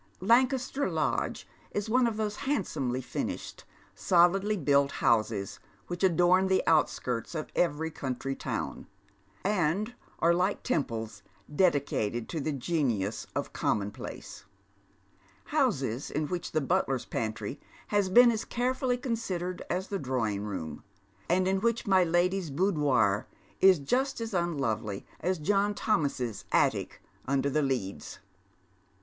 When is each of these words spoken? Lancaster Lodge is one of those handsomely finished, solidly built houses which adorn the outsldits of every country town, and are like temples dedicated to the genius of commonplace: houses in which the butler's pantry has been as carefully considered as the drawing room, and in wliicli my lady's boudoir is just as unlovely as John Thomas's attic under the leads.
Lancaster 0.19 0.89
Lodge 0.89 1.47
is 1.73 1.87
one 1.87 2.07
of 2.07 2.17
those 2.17 2.37
handsomely 2.37 3.01
finished, 3.01 3.65
solidly 3.93 4.57
built 4.57 4.93
houses 4.93 5.59
which 5.85 6.03
adorn 6.03 6.47
the 6.47 6.63
outsldits 6.65 7.35
of 7.35 7.51
every 7.55 7.91
country 7.91 8.35
town, 8.35 8.87
and 9.43 9.93
are 10.17 10.33
like 10.33 10.63
temples 10.63 11.21
dedicated 11.55 12.27
to 12.29 12.39
the 12.39 12.51
genius 12.51 13.27
of 13.35 13.53
commonplace: 13.53 14.43
houses 15.43 16.09
in 16.09 16.25
which 16.29 16.51
the 16.51 16.61
butler's 16.61 17.05
pantry 17.05 17.59
has 17.89 18.09
been 18.09 18.31
as 18.31 18.43
carefully 18.43 18.97
considered 18.97 19.61
as 19.69 19.89
the 19.89 19.99
drawing 19.99 20.41
room, 20.41 20.83
and 21.29 21.47
in 21.47 21.61
wliicli 21.61 21.85
my 21.85 22.03
lady's 22.03 22.49
boudoir 22.49 23.27
is 23.59 23.77
just 23.77 24.19
as 24.19 24.33
unlovely 24.33 25.05
as 25.19 25.37
John 25.37 25.75
Thomas's 25.75 26.43
attic 26.51 27.03
under 27.27 27.51
the 27.51 27.61
leads. 27.61 28.17